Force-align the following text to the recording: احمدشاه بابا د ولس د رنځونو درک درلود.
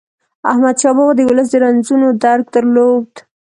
احمدشاه 0.51 0.95
بابا 0.97 1.13
د 1.17 1.21
ولس 1.29 1.47
د 1.51 1.55
رنځونو 1.63 2.07
درک 2.23 2.45
درلود. 2.55 3.09